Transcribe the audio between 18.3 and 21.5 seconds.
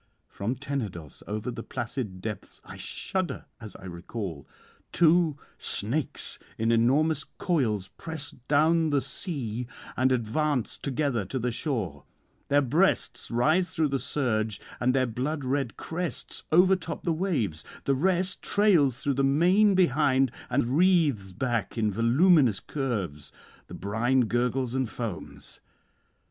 trails through the main behind and wreathes